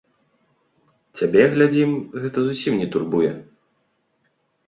[1.19, 1.91] Цябе, глядзім,
[2.23, 3.31] гэта зусім не турбуе?